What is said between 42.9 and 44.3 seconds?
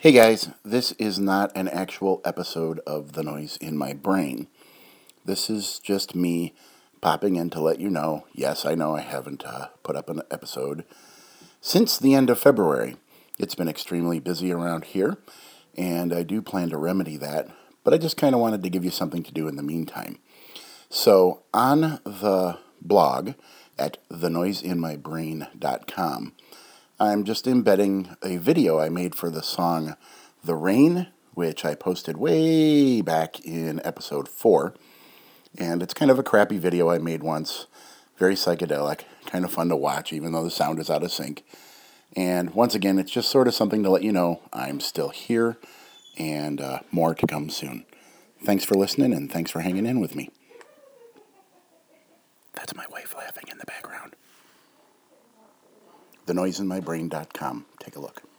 it's just sort of something to let you